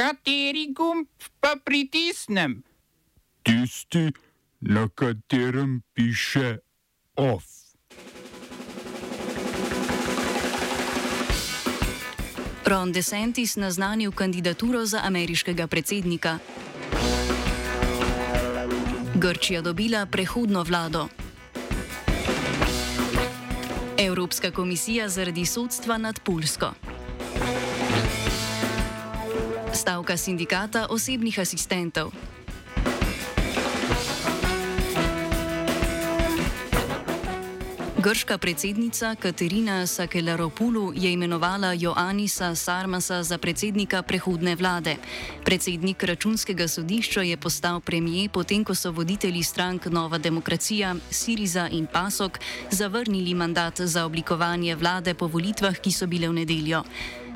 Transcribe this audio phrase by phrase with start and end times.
[0.00, 1.08] Kateri gumb
[1.40, 2.62] pa pritisnem?
[3.44, 4.08] Tisti,
[4.60, 6.56] na katerem piše
[7.16, 7.44] OF.
[12.64, 16.38] Ron DeSantis naznanil kandidaturo za ameriškega predsednika.
[19.14, 21.08] Grčija dobila prehodno vlado.
[23.98, 26.89] Evropska komisija zaradi sodstva nad Pulsko.
[29.80, 32.12] Stavka sindikata osebnih asistentov.
[37.96, 44.96] Grška predsednica Katerina Sakelaropulu je imenovala Joannisa Sarmasa za predsednika prehodne vlade.
[45.44, 51.86] Predsednik računskega sodišča je postal premije, potem ko so voditelji strank Nova demokracija, Siriza in
[51.86, 52.38] Pasok
[52.70, 56.84] zavrnili mandat za oblikovanje vlade po volitvah, ki so bile v nedeljo.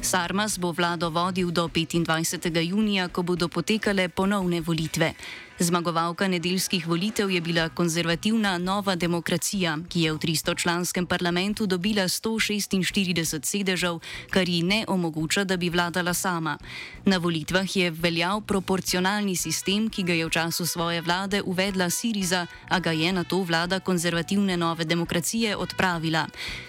[0.05, 2.61] Sarmas bo vlado vodil do 25.
[2.61, 5.15] junija, ko bodo potekale ponovne volitve.
[5.59, 13.47] Zmagovalka nedeljskih volitev je bila konzervativna Nova demokracija, ki je v 300-članskem parlamentu dobila 146
[13.47, 16.59] sedežev, kar ji ne omogoča, da bi vladala sama.
[17.05, 22.47] Na volitvah je veljal proporcionalni sistem, ki ga je v času svoje vlade uvedla Siriza,
[22.69, 26.27] a ga je na to vlada konzervativne Nove demokracije odpravila.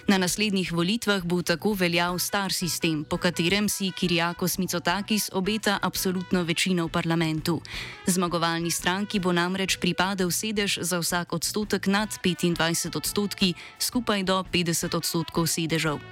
[0.07, 6.43] Na naslednjih volitvah bo tako veljal star sistem, po katerem si Kirijakos Micotakis obeta absolutno
[6.43, 7.61] večino v parlamentu.
[8.05, 14.91] Zmagovalni stranki bo namreč pripadal sedež za vsak odstotek nad 25 odstotki, skupaj do 50
[14.91, 16.03] odstotkov sedežev.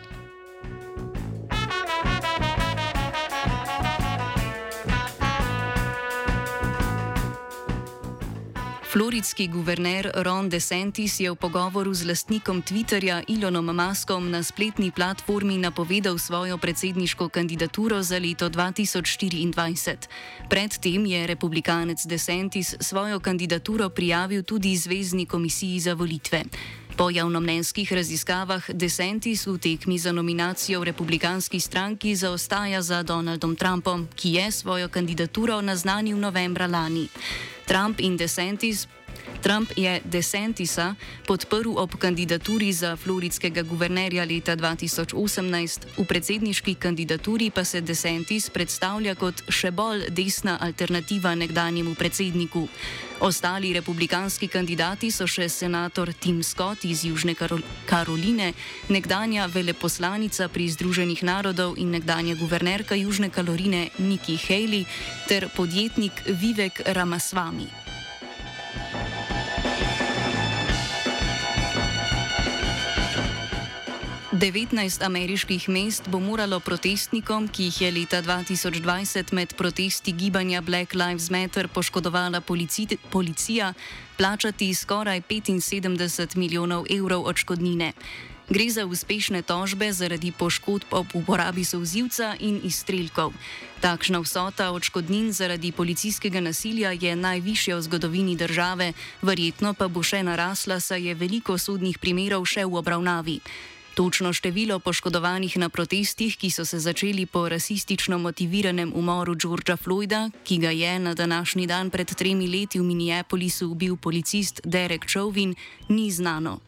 [8.93, 15.57] Floridski guverner Ron DeSantis je v pogovoru z lastnikom Twitterja Elonom Muskom na spletni platformi
[15.57, 19.97] napovedal svojo predsedniško kandidaturo za leto 2024.
[20.45, 26.45] Predtem je republikanec DeSantis svojo kandidaturo prijavil tudi Zvezdni komisiji za volitve.
[26.93, 34.05] Po javnomnenjskih raziskavah DeSantis v tekmi za nominacijo v republikanski stranki zaostaja za Donaldom Trumpom,
[34.15, 37.09] ki je svojo kandidaturo naznanil novembra lani.
[37.73, 38.85] Trump in DeSantis.
[39.41, 40.95] Trump je DeSantisa
[41.27, 49.15] podprl ob kandidaturi za floridskega guvernerja leta 2018, v predsedniški kandidaturi pa se DeSantis predstavlja
[49.15, 52.67] kot še bolj desna alternativa nekdanjemu predsedniku.
[53.23, 57.35] Ostali republikanski kandidati so še senator Tim Scott iz Južne
[57.85, 58.51] Karoline,
[58.89, 64.83] nekdanja veleposlanica pri Združenih narodov in nekdanja guvernerka Južne Karoline Nikki Haley
[65.27, 67.92] ter podjetnik Vivek Ramaswamy.
[74.43, 80.93] 19 ameriških mest bo moralo protestnikom, ki jih je leta 2020 med protesti gibanja Black
[80.93, 83.73] Lives Matter poškodovala polici policija,
[84.17, 87.93] plačati skoraj 75 milijonov evrov odškodnine.
[88.49, 93.31] Gre za uspešne tožbe zaradi poškodb ob uporabi sozivca in izstrelkov.
[93.79, 100.23] Takšna vsota odškodnin zaradi policijskega nasilja je najvišja v zgodovini države, verjetno pa bo še
[100.23, 103.39] narasla, saj je veliko sodnih primerov še v obravnavi.
[103.93, 110.31] Točno število poškodovanih na protestih, ki so se začeli po rasistično motiviranem umoru Georgea Floyda,
[110.43, 115.55] ki ga je na današnji dan pred tremi leti v Minneapolisu ubil policist Derek Chauvin,
[115.89, 116.59] ni znano.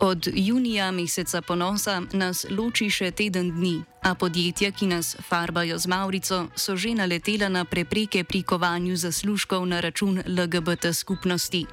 [0.00, 5.84] Od junija meseca ponosa nas loči še teden dni, A podjetja, ki nas farbajo z
[5.84, 11.68] Maurico, so že naletela na prepreke pri kovanju zaslužkov na račun LGBT skupnosti.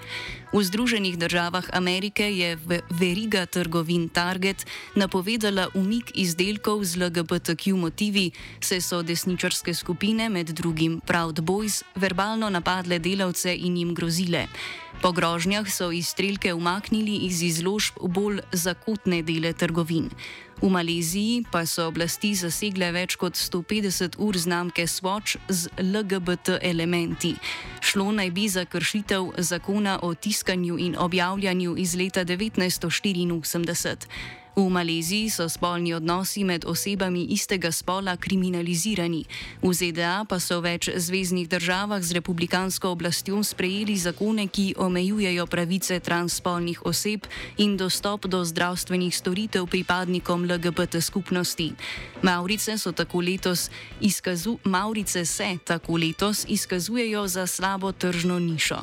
[0.51, 2.59] V Združenih državah Amerike je
[2.91, 4.67] veriga trgovin Target
[4.99, 12.51] napovedala umik izdelkov z LGBTQ motivi, saj so desničarske skupine, med drugim Proud Boys, verbalno
[12.51, 14.51] napadle delavce in jim grozile.
[14.97, 20.09] Po grožnjah so izstrelke umaknili iz izložb bolj zakotne dele trgovin.
[20.57, 27.35] V Maleziji pa so oblasti zasegle več kot 150 ur znamke Swatch z LGBT elementi.
[27.81, 34.07] Šlo naj bi za kršitev zakona o tiskanju in objavljanju iz leta 1984.
[34.57, 39.25] V Maleziji so spolni odnosi med osebami istega spola kriminalizirani.
[39.61, 45.45] V ZDA pa so v več zvezdnih državah z republikansko oblastjo sprejeli zakone, ki omejujejo
[45.45, 47.29] pravice transspolnih oseb
[47.61, 51.77] in dostop do zdravstvenih storitev pripadnikom LGBT skupnosti.
[52.25, 52.81] Maurice,
[53.13, 53.69] letos
[54.01, 58.81] izkazu, Maurice se tako letos izkazujejo za slabo tržno nišo.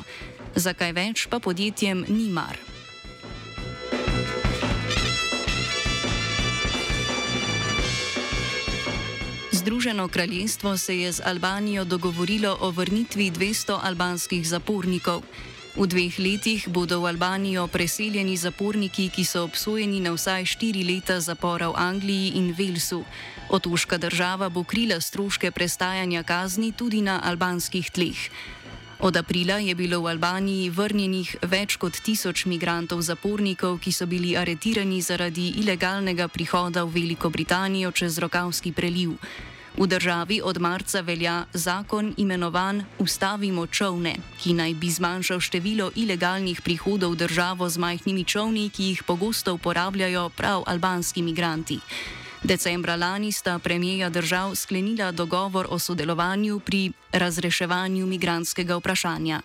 [0.55, 2.74] Zakaj več pa podjetjem ni mar?
[9.65, 15.23] Združeno kraljestvo se je z Albanijo dogovorilo o vrnitvi 200 albanskih zapornikov.
[15.75, 21.17] V dveh letih bodo v Albanijo preseljeni zaporniki, ki so obsojeni na vsaj štiri leta
[21.17, 23.01] zapora v Angliji in Velsu.
[23.49, 28.21] Otoška država bo krila stroške prestajanja kazni tudi na albanskih tleh.
[28.99, 34.37] Od aprila je bilo v Albaniji vrnjenih več kot tisoč migrantov zapornikov, ki so bili
[34.37, 39.17] aretirani zaradi ilegalnega prihoda v Veliko Britanijo čez Rokavski preliv.
[39.77, 46.61] V državi od marca velja zakon imenovan Ustavimo čovne, ki naj bi zmanjšal število ilegalnih
[46.63, 51.79] prihodov v državo z majhnimi čovni, ki jih pogosto uporabljajo prav albanski migranti.
[52.43, 59.41] Decembra lani sta premijeja držav sklenila dogovor o sodelovanju pri razreševanju migranskega vprašanja.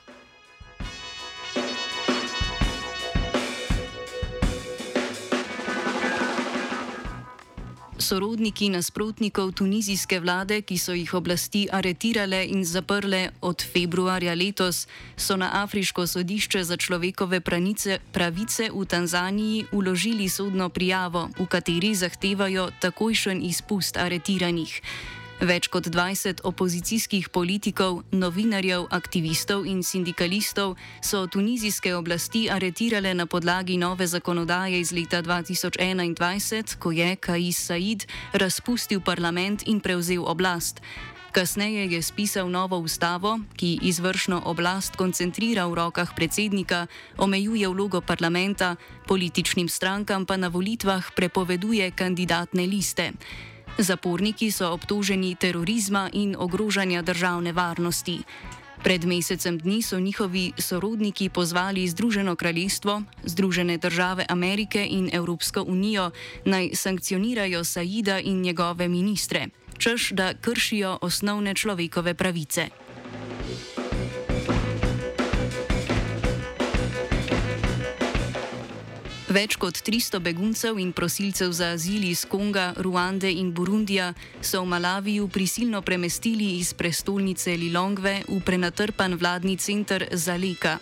[8.11, 15.37] Sorodniki nasprotnikov tunizijske vlade, ki so jih oblasti aretirale in zaprle od februarja letos, so
[15.37, 22.71] na Afriško sodišče za človekove pranice, pravice v Tanzaniji uložili sodno prijavo, v kateri zahtevajo
[22.81, 24.81] takojšen izpust aretiranih.
[25.41, 33.79] Več kot 20 opozicijskih politikov, novinarjev, aktivistov in sindikalistov so tunizijske oblasti aretirale na podlagi
[33.81, 38.05] nove zakonodaje iz leta 2021, ko je Kais Said
[38.37, 40.85] razpustil parlament in prevzel oblast.
[41.33, 46.85] Kasneje je spisal novo ustavo, ki izvršno oblast koncentrira v rokah predsednika,
[47.17, 48.77] omejuje vlogo parlamenta,
[49.09, 53.13] političnim strankam pa na volitvah prepoveduje kandidatne liste.
[53.79, 58.19] Zaporniki so obtoženi terorizma in ogrožanja državne varnosti.
[58.83, 66.11] Pred mesecem dni so njihovi sorodniki pozvali Združeno kraljestvo, Združene države Amerike in Evropsko unijo
[66.45, 69.47] naj sankcionirajo Saida in njegove ministre,
[69.79, 72.69] čež da kršijo osnovne človekove pravice.
[79.31, 84.09] Več kot 300 beguncev in prosilcev za azil iz Konga, Ruande in Burundija
[84.43, 90.81] so v Malaviju prisilno premestili iz prestolnice Lilongve v prenatrpan vladni center Zaleka.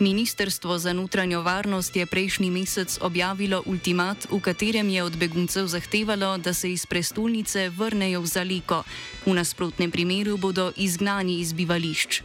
[0.00, 6.38] Ministrstvo za notranjo varnost je prejšnji mesec objavilo ultimat, v katerem je od beguncev zahtevalo,
[6.38, 8.82] da se iz prestolnice vrnejo v Zaleko.
[9.28, 12.22] V nasprotnem primeru bodo izgnani iz bivališč.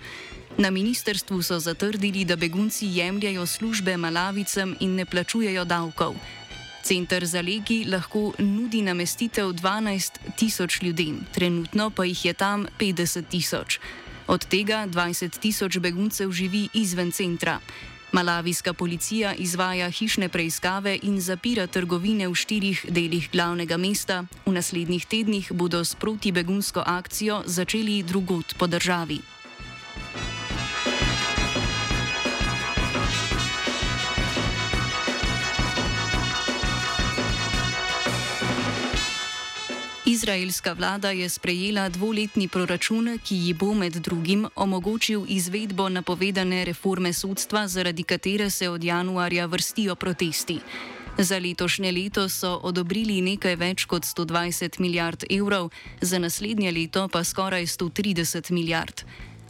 [0.57, 6.15] Na ministerstvu so zatrdili, da begunci jemljajo službe malavicam in ne plačujejo davkov.
[6.83, 13.24] Centr za legi lahko nudi namestitev 12 tisoč ljudem, trenutno pa jih je tam 50
[13.30, 13.80] tisoč.
[14.27, 17.59] Od tega 20 tisoč beguncev živi izven centra.
[18.12, 24.24] Malavijska policija izvaja hišne preiskave in zapira trgovine v štirih delih glavnega mesta.
[24.45, 29.36] V naslednjih tednih bodo s protibegunsko akcijo začeli drugot po državi.
[40.17, 47.13] Izraelska vlada je sprejela dvoletni proračun, ki ji bo med drugim omogočil izvedbo napovedane reforme
[47.13, 50.59] sodstva, zaradi katere se od januarja vrstijo protesti.
[51.17, 55.69] Za letošnje leto so odobrili nekaj več kot 120 milijard evrov,
[56.01, 59.01] za naslednje leto pa skoraj 130 milijard.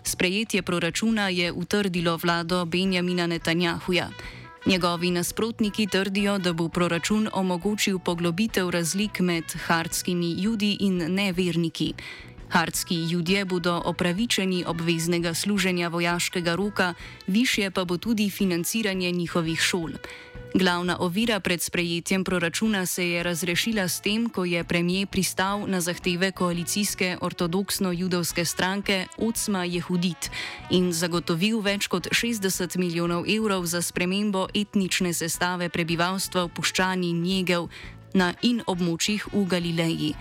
[0.04, 4.10] Sprejetje proračuna je utrdilo vlado Benjamina Netanjahuja.
[4.68, 11.94] Njegovi nasprotniki trdijo, da bo proračun omogočil poglobitev razlik med hardskimi judi in neverniki.
[12.50, 16.94] Hardski ljudje bodo opravičeni obveznega služenja vojaškega roka,
[17.28, 19.90] više pa bo tudi financiranje njihovih šol.
[20.58, 25.82] Glavna ovira pred sprejetjem proračuna se je razrešila s tem, ko je premijer pristal na
[25.82, 30.32] zahteve koalicijske ortodoksno-judovske stranke Ocma Jehudit
[30.72, 37.70] in zagotovil več kot 60 milijonov evrov za spremembo etnične sestave prebivalstva v puščani Njegev
[38.14, 40.14] na in območjih v Galileji.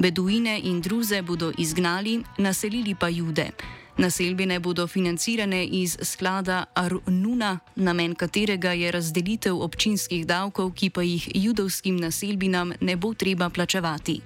[0.00, 3.50] Beduine in druze bodo izgnali, naselili pa jude.
[3.96, 11.28] Naselbine bodo financirane iz sklada Arnuna, namen katerega je razdelitev občinskih davkov, ki pa jih
[11.34, 14.20] judovskim naselbinam ne bo treba plačevati.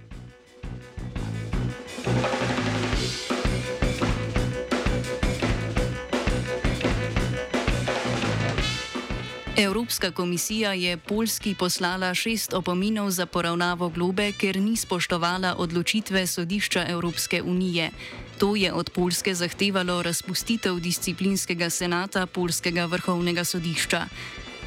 [9.59, 16.85] Evropska komisija je Poljski poslala šest opominov za poravnavo globe, ker ni spoštovala odločitve sodišča
[16.89, 17.91] Evropske unije.
[18.38, 24.07] To je od Poljske zahtevalo razpustitev disciplinskega senata Poljskega vrhovnega sodišča.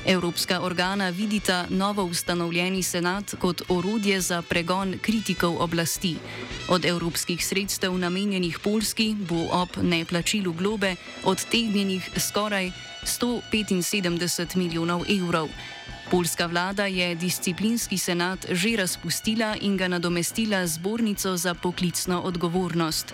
[0.05, 6.15] Evropska organa vidita novo ustanovljeni senat kot orodje za pregon kritikov oblasti.
[6.69, 12.71] Od evropskih sredstev namenjenih Polski bo ob neplačilu globe odtegnjenih skoraj
[13.03, 15.47] 175 milijonov evrov.
[16.11, 23.13] Poljska vlada je disciplinski senat že razpustila in ga nadomestila zbornico za poklicno odgovornost.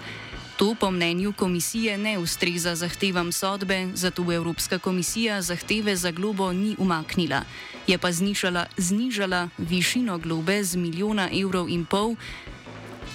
[0.58, 6.76] To po mnenju komisije ne ustreza zahtevam sodbe, zato Evropska komisija zahteve za globo ni
[6.80, 7.42] umaknila.
[7.88, 12.16] Je pa znižala, znižala višino globe z milijona evrov in pol.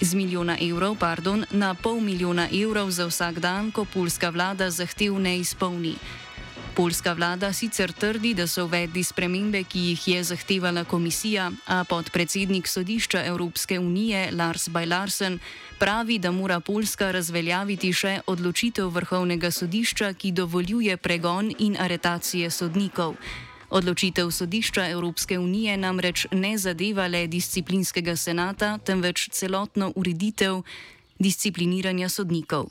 [0.00, 5.18] Z milijona evrov pardon, na pol milijona evrov za vsak dan, ko polska vlada zahtev
[5.18, 5.96] ne izpolni.
[6.76, 12.68] Poljska vlada sicer trdi, da so uvedli spremembe, ki jih je zahtevala komisija, a podpredsednik
[12.68, 15.38] sodišča Evropske unije Lars Bajlarsen
[15.78, 23.16] pravi, da mora Poljska razveljaviti še odločitev vrhovnega sodišča, ki dovoljuje pregon in aretacije sodnikov.
[23.70, 30.62] Odločitev sodišča Evropske unije namreč ne zadeva le disciplinskega senata, temveč celotno ureditev
[31.18, 32.70] discipliniranja sodnikov.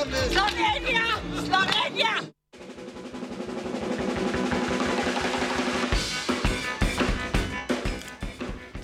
[0.00, 1.04] Slovenija, Slovenija,
[1.46, 2.39] Slovenija.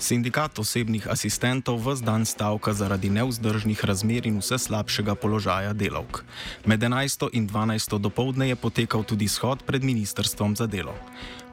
[0.07, 6.23] Sindikat osebnih asistentov vse dan stavka zaradi neuzdržnih razmer in vse slabšega položaja delavk.
[6.63, 7.27] Med 11.
[7.35, 7.99] in 12.
[7.99, 10.95] dopoledne je potekal tudi shod pred ministrstvom za delo.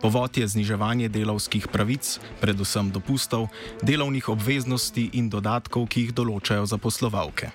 [0.04, 3.48] Povod je zniževanje delavskih pravic, predvsem dopustov,
[3.80, 7.48] delovnih obveznosti in dodatkov, ki jih določajo zaposlovalke.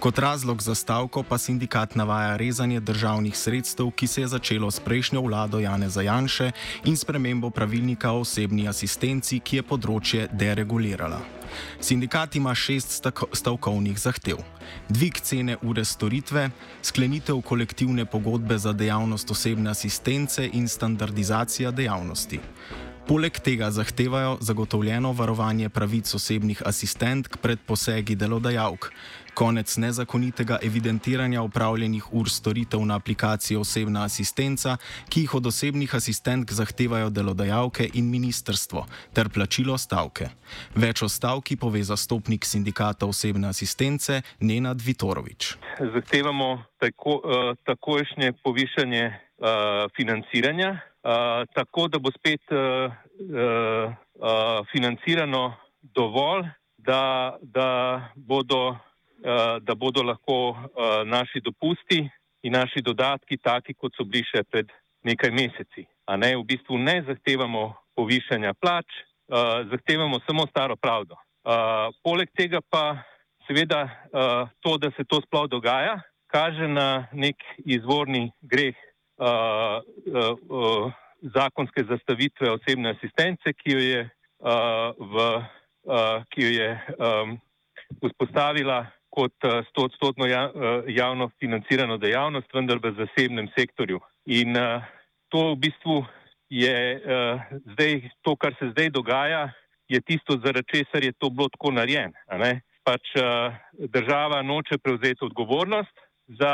[0.00, 4.80] Kot razlog za stavko pa sindikat navaja rezanje državnih sredstev, ki se je začelo s
[4.80, 6.52] prejšnjo vlado Jane Zajanše
[6.88, 11.20] in spremembo pravilnika o osebni asistenci, ki je področje deregulirala.
[11.80, 14.36] Sindikat ima šest stavkovnih zahtev:
[14.88, 16.50] dvig cene ure storitve,
[16.82, 22.40] sklenitev kolektivne pogodbe za dejavnost osebne asistence in standardizacija dejavnosti.
[23.08, 28.92] Poleg tega zahtevajo zagotovljeno varovanje pravic osebnih asistentk pred posegi delodajalk,
[29.40, 34.76] konec nezakonitega evidentiranja upravljenih ur storitev na aplikaciji osebna asistenca,
[35.08, 38.84] ki jih od osebnih asistentk zahtevajo delodajalke in ministrstvo,
[39.16, 40.28] ter plačilo stavke.
[40.76, 45.54] Več o stavki pove zastopnik sindikata osebne asistence Nenad Vitorovič.
[45.94, 55.56] Zahtevamo tako, uh, takojšnje povišanje uh, financiranja, uh, tako da bo spet uh, uh, financirano
[55.96, 56.44] dovolj,
[56.76, 57.68] da, da
[58.16, 58.89] bodo Eh,
[59.60, 62.10] da bodo lahko eh, naši dopusti
[62.42, 64.70] in naši dodatki taki, kot so bili še pred
[65.04, 65.84] nekaj meseci.
[66.08, 71.16] A ne, v bistvu ne zahtevamo povišanja plač, eh, zahtevamo samo staro pravdo.
[72.04, 73.00] Poleg tega pa
[73.48, 73.86] seveda
[74.60, 75.94] to, da se to sploh dogaja,
[76.28, 78.76] kaže na nek izvorni greh
[81.32, 84.02] zakonske zastavitve osebne asistence, ki jo je,
[85.00, 85.24] v,
[86.28, 86.68] ki jo je
[87.00, 87.32] um,
[88.04, 94.00] vzpostavila kot eh, stotstotno ja, eh, javno financirano dejavnost, vendar v zasebnem sektorju.
[94.30, 94.84] In uh,
[95.32, 96.04] to v bistvu
[96.50, 96.74] je
[97.72, 99.52] zdaj, to, kar se zdaj dogaja,
[99.88, 102.12] je tisto, zaradi česar je to bilo tako narejeno.
[102.84, 103.14] Pač
[103.78, 105.94] država noče prevzeti odgovornost
[106.38, 106.52] za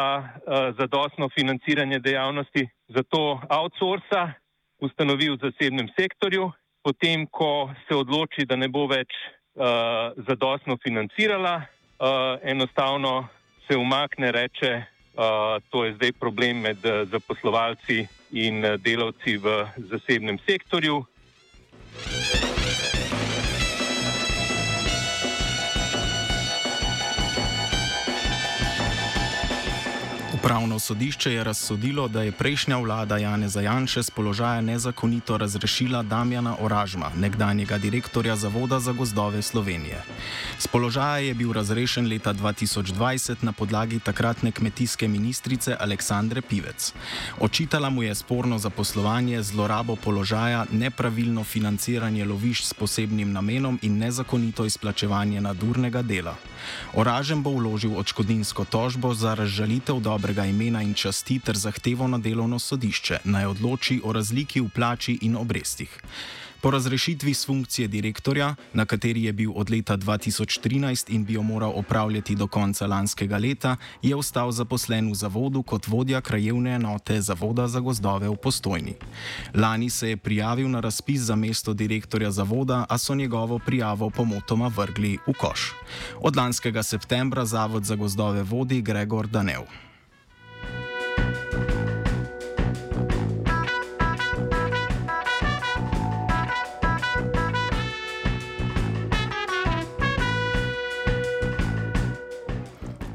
[0.79, 4.33] zadostno financiranje dejavnosti, zato outsourca
[4.79, 6.51] ustanovi v zasebnem sektorju,
[6.85, 9.11] potem, ko se odloči, da ne bo več
[9.57, 11.65] uh, zadostno financirala,
[11.99, 13.29] uh, enostavno
[13.67, 14.83] se umakne, reče,
[15.15, 21.05] uh, to je zdaj problem med uh, zaposlovalci in uh, delavci v zasebnem sektorju.
[30.47, 36.55] Upravno sodišče je razsodilo, da je prejšnja vlada Jane Zajanše z položaja nezakonito razrešila Damjana
[36.61, 40.03] Oražma, nekdanjega direktorja Zavoda za gozdove Slovenije.
[40.59, 46.93] Z položaja je bil razrešen leta 2020 na podlagi takratne kmetijske ministrice Aleksandre Pivec.
[47.41, 54.65] Očitala mu je sporno zaposlovanje, zlorabo položaja, nepravilno financiranje lovišč s posebnim namenom in nezakonito
[54.65, 56.37] izplačevanje nadurnega dela.
[56.95, 62.19] Oražem bo vložil odškodninsko tožbo za razžalitev dobrega njegovega imena in časti ter zahtevo na
[62.19, 66.00] delovno sodišče naj odloči o razliki v plači in obrestih.
[66.61, 71.43] Po razrešitvi z funkcije direktorja, na kateri je bil od leta 2013 in bi jo
[71.43, 77.21] moral opravljati do konca lanskega leta, je ostal zaposlen v zavodu kot vodja krajevne enote
[77.21, 78.95] Zavoda za gozdove v Postojni.
[79.55, 84.69] Lani se je prijavil na razpis za mesto direktorja zavoda, a so njegovo prijavo pomotoma
[84.76, 85.73] vrgli v koš.
[86.21, 89.87] Od lanskega septembra Zavod za gozdove vodi Gregor Danev.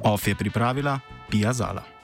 [0.04, 2.01] OF je pripravila Pija Zala.